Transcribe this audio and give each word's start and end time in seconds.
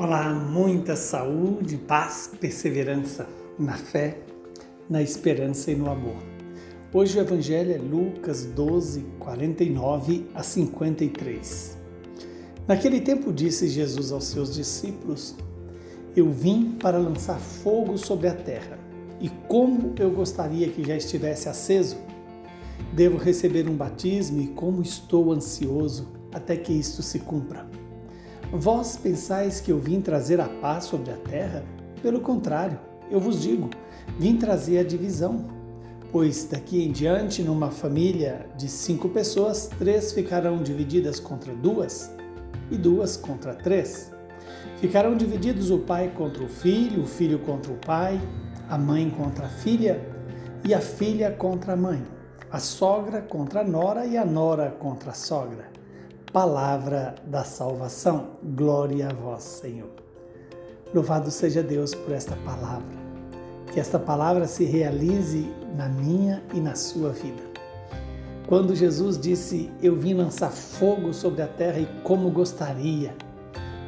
Olá, 0.00 0.32
muita 0.32 0.94
saúde, 0.94 1.76
paz, 1.76 2.30
perseverança 2.40 3.28
na 3.58 3.76
fé, 3.76 4.16
na 4.88 5.02
esperança 5.02 5.72
e 5.72 5.74
no 5.74 5.90
amor. 5.90 6.18
Hoje 6.94 7.18
o 7.18 7.20
Evangelho 7.20 7.74
é 7.74 7.78
Lucas 7.78 8.44
12, 8.44 9.04
49 9.18 10.28
a 10.32 10.40
53. 10.44 11.76
Naquele 12.68 13.00
tempo 13.00 13.32
disse 13.32 13.66
Jesus 13.66 14.12
aos 14.12 14.26
seus 14.26 14.54
discípulos: 14.54 15.34
Eu 16.14 16.30
vim 16.30 16.76
para 16.80 16.96
lançar 16.96 17.40
fogo 17.40 17.98
sobre 17.98 18.28
a 18.28 18.34
terra, 18.34 18.78
e 19.20 19.28
como 19.48 19.96
eu 19.98 20.12
gostaria 20.12 20.68
que 20.68 20.86
já 20.86 20.96
estivesse 20.96 21.48
aceso. 21.48 21.96
Devo 22.92 23.18
receber 23.18 23.68
um 23.68 23.74
batismo 23.74 24.40
e 24.40 24.46
como 24.46 24.80
estou 24.80 25.32
ansioso 25.32 26.06
até 26.32 26.56
que 26.56 26.72
isto 26.72 27.02
se 27.02 27.18
cumpra. 27.18 27.66
Vós 28.50 28.96
pensais 28.96 29.60
que 29.60 29.70
eu 29.70 29.78
vim 29.78 30.00
trazer 30.00 30.40
a 30.40 30.48
paz 30.48 30.84
sobre 30.84 31.10
a 31.10 31.16
terra? 31.16 31.62
Pelo 32.00 32.18
contrário, 32.22 32.78
eu 33.10 33.20
vos 33.20 33.42
digo, 33.42 33.68
vim 34.18 34.38
trazer 34.38 34.78
a 34.78 34.82
divisão. 34.82 35.44
Pois 36.10 36.46
daqui 36.46 36.82
em 36.82 36.90
diante, 36.90 37.42
numa 37.42 37.70
família 37.70 38.46
de 38.56 38.66
cinco 38.66 39.10
pessoas, 39.10 39.68
três 39.78 40.14
ficarão 40.14 40.62
divididas 40.62 41.20
contra 41.20 41.52
duas 41.54 42.10
e 42.70 42.78
duas 42.78 43.18
contra 43.18 43.54
três. 43.54 44.10
Ficarão 44.78 45.14
divididos 45.14 45.70
o 45.70 45.80
pai 45.80 46.10
contra 46.16 46.42
o 46.42 46.48
filho, 46.48 47.02
o 47.02 47.06
filho 47.06 47.40
contra 47.40 47.70
o 47.70 47.76
pai, 47.76 48.18
a 48.70 48.78
mãe 48.78 49.10
contra 49.10 49.44
a 49.44 49.50
filha 49.50 50.00
e 50.66 50.72
a 50.72 50.80
filha 50.80 51.30
contra 51.32 51.74
a 51.74 51.76
mãe, 51.76 52.02
a 52.50 52.58
sogra 52.58 53.20
contra 53.20 53.60
a 53.60 53.64
nora 53.64 54.06
e 54.06 54.16
a 54.16 54.24
nora 54.24 54.70
contra 54.70 55.10
a 55.10 55.14
sogra 55.14 55.77
palavra 56.32 57.14
da 57.26 57.44
salvação. 57.44 58.28
Glória 58.42 59.08
a 59.08 59.12
vós, 59.12 59.42
Senhor. 59.42 59.90
Louvado 60.94 61.30
seja 61.30 61.62
Deus 61.62 61.94
por 61.94 62.12
esta 62.12 62.36
palavra. 62.36 62.96
Que 63.72 63.80
esta 63.80 63.98
palavra 63.98 64.46
se 64.46 64.64
realize 64.64 65.50
na 65.76 65.88
minha 65.88 66.42
e 66.54 66.60
na 66.60 66.74
sua 66.74 67.10
vida. 67.10 67.42
Quando 68.46 68.74
Jesus 68.74 69.18
disse: 69.18 69.70
Eu 69.82 69.94
vim 69.94 70.14
lançar 70.14 70.50
fogo 70.50 71.12
sobre 71.12 71.42
a 71.42 71.46
terra 71.46 71.78
e 71.78 71.86
como 72.02 72.30
gostaria 72.30 73.14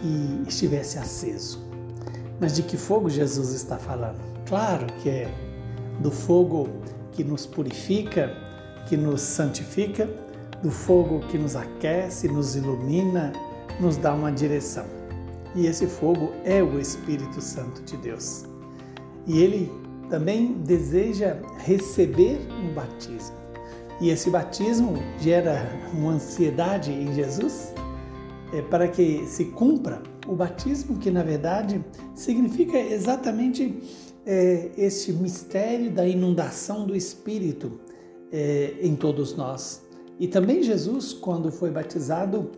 que 0.00 0.48
estivesse 0.48 0.98
aceso. 0.98 1.62
Mas 2.40 2.54
de 2.54 2.62
que 2.62 2.76
fogo 2.76 3.08
Jesus 3.08 3.50
está 3.52 3.78
falando? 3.78 4.20
Claro 4.46 4.86
que 5.02 5.08
é 5.08 5.28
do 6.00 6.10
fogo 6.10 6.68
que 7.12 7.24
nos 7.24 7.46
purifica, 7.46 8.30
que 8.88 8.96
nos 8.96 9.20
santifica 9.20 10.08
do 10.64 10.70
fogo 10.70 11.20
que 11.28 11.36
nos 11.36 11.54
aquece, 11.54 12.26
nos 12.26 12.56
ilumina, 12.56 13.34
nos 13.78 13.98
dá 13.98 14.14
uma 14.14 14.32
direção. 14.32 14.86
E 15.54 15.66
esse 15.66 15.86
fogo 15.86 16.32
é 16.42 16.62
o 16.62 16.80
Espírito 16.80 17.38
Santo 17.42 17.82
de 17.82 17.98
Deus. 17.98 18.46
E 19.26 19.42
ele 19.42 19.70
também 20.08 20.54
deseja 20.54 21.36
receber 21.58 22.40
um 22.62 22.72
batismo. 22.72 23.36
E 24.00 24.08
esse 24.08 24.30
batismo 24.30 24.94
gera 25.20 25.70
uma 25.92 26.12
ansiedade 26.12 26.90
em 26.90 27.12
Jesus 27.12 27.74
é, 28.50 28.62
para 28.62 28.88
que 28.88 29.26
se 29.26 29.44
cumpra 29.44 30.02
o 30.26 30.34
batismo, 30.34 30.96
que 30.96 31.10
na 31.10 31.22
verdade 31.22 31.84
significa 32.14 32.78
exatamente 32.78 33.82
é, 34.24 34.70
este 34.78 35.12
mistério 35.12 35.90
da 35.90 36.06
inundação 36.08 36.86
do 36.86 36.96
Espírito 36.96 37.78
é, 38.32 38.76
em 38.80 38.96
todos 38.96 39.36
nós. 39.36 39.84
E 40.18 40.28
também 40.28 40.62
Jesus, 40.62 41.12
quando 41.12 41.50
foi 41.50 41.70
batizado, 41.70 42.50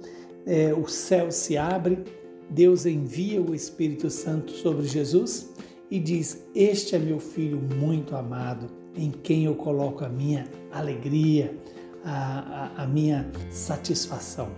é, 0.45 0.75
o 0.75 0.87
céu 0.87 1.31
se 1.31 1.57
abre, 1.57 2.05
Deus 2.49 2.87
envia 2.87 3.41
o 3.43 3.55
Espírito 3.55 4.11
Santo 4.11 4.53
sobre 4.53 4.87
Jesus 4.87 5.51
e 5.91 5.99
diz: 5.99 6.44
Este 6.55 6.94
é 6.94 6.99
meu 6.99 7.19
filho 7.19 7.59
muito 7.59 8.15
amado, 8.15 8.67
em 8.94 9.11
quem 9.11 9.44
eu 9.44 9.55
coloco 9.55 10.05
a 10.05 10.09
minha 10.09 10.47
alegria, 10.71 11.56
a, 12.05 12.72
a, 12.78 12.84
a 12.84 12.87
minha 12.87 13.31
satisfação. 13.50 14.50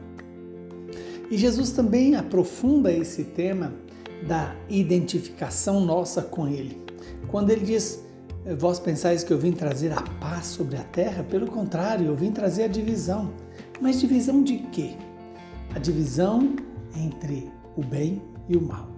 E 1.31 1.37
Jesus 1.37 1.73
também 1.73 2.15
aprofunda 2.15 2.93
esse 2.93 3.25
tema 3.25 3.73
da 4.27 4.57
identificação 4.69 5.81
nossa 5.81 6.23
com 6.23 6.49
Ele. 6.49 6.83
Quando 7.29 7.51
ele 7.51 7.65
diz: 7.65 8.05
Vós 8.57 8.79
pensais 8.79 9.23
que 9.23 9.33
eu 9.33 9.39
vim 9.39 9.53
trazer 9.53 9.93
a 9.93 10.01
paz 10.01 10.47
sobre 10.47 10.77
a 10.77 10.85
terra? 10.85 11.23
Pelo 11.23 11.47
contrário, 11.47 12.07
eu 12.07 12.17
vim 12.17 12.31
trazer 12.31 12.65
a 12.65 12.69
divisão. 12.69 13.31
Mas 13.81 14.01
divisão 14.01 14.43
de 14.43 14.59
quê? 14.59 14.95
A 15.75 15.79
divisão 15.79 16.57
entre 16.97 17.51
o 17.77 17.85
bem 17.85 18.23
e 18.49 18.57
o 18.57 18.63
mal. 18.63 18.89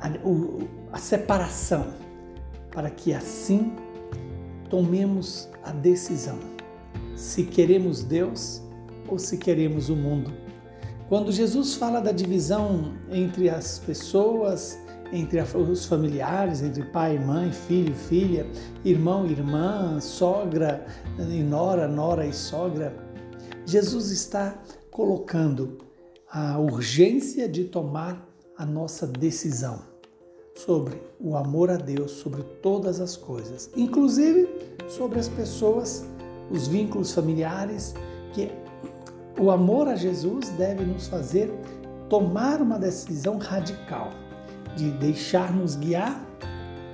A, 0.00 0.08
o, 0.26 0.68
a 0.92 0.98
separação, 0.98 1.94
para 2.70 2.90
que 2.90 3.14
assim 3.14 3.72
tomemos 4.68 5.48
a 5.62 5.70
decisão 5.70 6.38
se 7.16 7.44
queremos 7.44 8.02
Deus 8.02 8.60
ou 9.08 9.18
se 9.18 9.38
queremos 9.38 9.88
o 9.88 9.96
mundo. 9.96 10.32
Quando 11.08 11.30
Jesus 11.30 11.74
fala 11.74 12.00
da 12.00 12.12
divisão 12.12 12.94
entre 13.10 13.48
as 13.48 13.78
pessoas, 13.78 14.78
entre 15.14 15.40
os 15.40 15.86
familiares, 15.86 16.60
entre 16.60 16.82
pai 16.82 17.16
mãe, 17.18 17.52
filho, 17.52 17.94
filha, 17.94 18.44
irmão, 18.84 19.24
irmã, 19.26 20.00
sogra 20.00 20.84
e 21.18 21.40
nora, 21.40 21.86
nora 21.86 22.26
e 22.26 22.32
sogra. 22.32 22.92
Jesus 23.64 24.10
está 24.10 24.58
colocando 24.90 25.78
a 26.28 26.58
urgência 26.58 27.48
de 27.48 27.64
tomar 27.64 28.28
a 28.58 28.66
nossa 28.66 29.06
decisão 29.06 29.82
sobre 30.56 31.00
o 31.20 31.36
amor 31.36 31.70
a 31.70 31.76
Deus, 31.76 32.10
sobre 32.10 32.42
todas 32.60 33.00
as 33.00 33.16
coisas, 33.16 33.70
inclusive 33.76 34.48
sobre 34.88 35.20
as 35.20 35.28
pessoas, 35.28 36.04
os 36.50 36.66
vínculos 36.66 37.12
familiares, 37.12 37.94
que 38.32 38.50
o 39.40 39.50
amor 39.50 39.86
a 39.86 39.94
Jesus 39.94 40.48
deve 40.50 40.84
nos 40.84 41.06
fazer 41.06 41.52
tomar 42.08 42.60
uma 42.60 42.78
decisão 42.78 43.38
radical 43.38 44.10
de 44.76 44.90
deixar-nos 44.92 45.76
guiar 45.76 46.24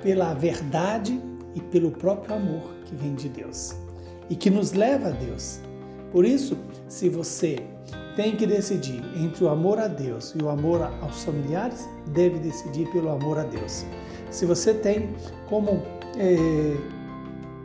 pela 0.03 0.35
verdade 0.35 1.21
e 1.55 1.61
pelo 1.61 1.91
próprio 1.91 2.37
amor 2.37 2.63
que 2.85 2.95
vem 2.95 3.15
de 3.15 3.29
Deus 3.29 3.75
e 4.29 4.37
que 4.37 4.49
nos 4.49 4.73
leva 4.73 5.09
a 5.09 5.13
Deus. 5.13 5.61
Por 6.13 6.25
isso, 6.25 6.57
se 6.89 7.09
você 7.09 7.59
tem 8.17 8.37
que 8.37 8.47
decidir 8.47 9.03
entre 9.17 9.45
o 9.45 9.49
amor 9.49 9.79
a 9.79 9.89
Deus 9.89 10.35
e 10.39 10.43
o 10.43 10.49
amor 10.49 10.83
aos 11.03 11.25
familiares, 11.25 11.89
deve 12.09 12.39
decidir 12.39 12.91
pelo 12.91 13.11
amor 13.11 13.39
a 13.39 13.45
Deus. 13.45 13.85
Se 14.31 14.47
você 14.47 14.75
tem 14.75 15.15
como 15.49 15.83
é, 16.17 16.77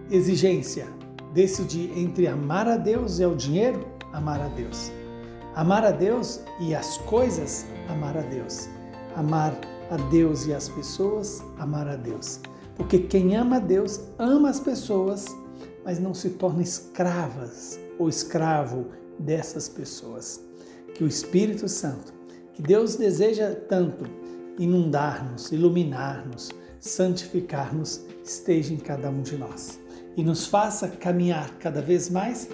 exigência 0.10 0.88
decidir 1.34 1.92
entre 1.98 2.28
amar 2.28 2.68
a 2.68 2.78
Deus 2.78 3.20
e 3.20 3.26
o 3.26 3.36
dinheiro, 3.36 3.86
amar 4.14 4.42
a 4.42 4.48
Deus. 4.48 4.92
Amar 5.56 5.86
a 5.86 5.92
Deus 5.92 6.42
e 6.60 6.74
as 6.74 6.98
coisas, 7.00 7.66
amar 7.90 8.18
a 8.18 8.22
Deus. 8.22 8.70
Amar 9.16 9.54
a 9.90 9.98
Deus 10.10 10.46
e 10.46 10.54
as 10.54 10.70
pessoas, 10.70 11.44
amar 11.58 11.88
a 11.88 11.96
Deus. 11.96 12.40
Porque 12.76 13.00
quem 13.00 13.36
ama 13.36 13.58
a 13.58 13.60
Deus 13.60 14.02
ama 14.18 14.50
as 14.50 14.60
pessoas, 14.60 15.26
mas 15.84 16.00
não 16.00 16.14
se 16.14 16.32
torna 16.32 16.62
escravas 16.62 17.80
ou 17.98 18.10
escravo 18.10 18.88
dessas 19.20 19.70
pessoas. 19.70 20.44
Que 20.94 21.04
o 21.04 21.08
Espírito 21.08 21.68
Santo, 21.68 22.14
que 22.54 22.62
Deus 22.62 22.96
deseja 22.96 23.54
tanto 23.54 24.06
inundar-nos, 24.58 25.52
iluminar-nos, 25.52 26.50
santificar-nos, 26.80 28.06
esteja 28.24 28.74
em 28.74 28.78
cada 28.78 29.10
um 29.10 29.22
de 29.22 29.38
nós 29.38 29.80
e 30.18 30.24
nos 30.24 30.48
faça 30.48 30.88
caminhar 30.88 31.50
cada 31.60 31.82
vez 31.82 32.10
mais 32.10 32.48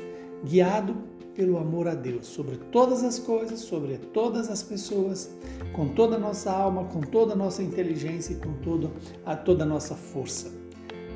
guiado 0.43 0.95
pelo 1.35 1.57
amor 1.57 1.87
a 1.87 1.95
Deus 1.95 2.27
sobre 2.27 2.57
todas 2.71 3.03
as 3.03 3.17
coisas, 3.17 3.59
sobre 3.59 3.97
todas 3.97 4.49
as 4.49 4.61
pessoas, 4.61 5.31
com 5.73 5.89
toda 5.89 6.15
a 6.15 6.19
nossa 6.19 6.51
alma, 6.51 6.85
com 6.85 7.01
toda 7.01 7.33
a 7.33 7.35
nossa 7.35 7.63
inteligência 7.63 8.33
e 8.33 8.37
com 8.37 8.53
toda 8.53 8.91
a, 9.25 9.35
toda 9.35 9.63
a 9.63 9.67
nossa 9.67 9.95
força. 9.95 10.51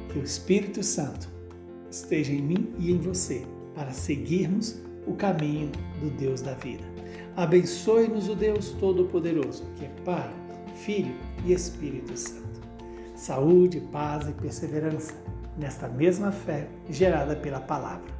Que 0.09 0.19
o 0.19 0.23
Espírito 0.23 0.81
Santo 0.83 1.27
esteja 1.89 2.31
em 2.31 2.41
mim 2.41 2.73
e 2.79 2.91
em 2.91 2.97
você 2.97 3.45
para 3.73 3.91
seguirmos 3.91 4.79
o 5.06 5.13
caminho 5.13 5.71
do 6.00 6.09
Deus 6.09 6.41
da 6.41 6.53
vida. 6.53 6.83
Abençoe-nos 7.35 8.29
o 8.29 8.35
Deus 8.35 8.69
Todo-Poderoso, 8.79 9.65
que 9.75 9.85
é 9.85 9.89
Pai, 10.06 10.33
Filho 10.75 11.13
e 11.45 11.51
Espírito 11.51 12.17
Santo. 12.17 12.45
Saúde, 13.15 13.81
paz 13.91 14.27
e 14.29 14.31
perseverança 14.31 15.13
nesta 15.57 15.88
mesma 15.88 16.31
fé 16.31 16.67
gerada 16.89 17.35
pela 17.35 17.59
palavra 17.59 18.15